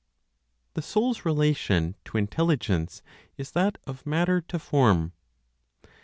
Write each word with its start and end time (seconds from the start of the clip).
THE 0.73 0.81
SOUL'S 0.81 1.25
RELATION 1.25 1.93
TO 2.05 2.17
INTELLIGENCE 2.17 3.03
IS 3.37 3.51
THAT 3.51 3.77
OF 3.85 4.03
MATTER 4.07 4.41
TO 4.41 4.57
FORM. 4.57 5.11